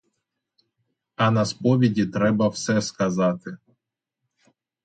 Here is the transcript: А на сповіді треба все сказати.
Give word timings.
А 1.15 1.31
на 1.31 1.45
сповіді 1.45 2.05
треба 2.05 2.47
все 2.47 2.81
сказати. 2.81 3.57